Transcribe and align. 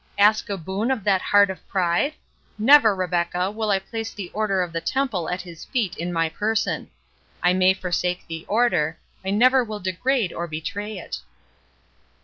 —ask 0.17 0.49
a 0.49 0.57
boon 0.57 0.89
of 0.89 1.03
that 1.03 1.21
heart 1.21 1.51
of 1.51 1.61
pride?—Never, 1.67 2.95
Rebecca, 2.95 3.51
will 3.51 3.69
I 3.69 3.77
place 3.77 4.11
the 4.11 4.31
Order 4.31 4.63
of 4.63 4.73
the 4.73 4.81
Temple 4.81 5.29
at 5.29 5.43
his 5.43 5.63
feet 5.63 5.95
in 5.95 6.11
my 6.11 6.27
person. 6.27 6.89
I 7.43 7.53
may 7.53 7.75
forsake 7.75 8.25
the 8.25 8.43
Order, 8.47 8.97
I 9.23 9.29
never 9.29 9.63
will 9.63 9.79
degrade 9.79 10.33
or 10.33 10.47
betray 10.47 10.97
it." 10.97 11.19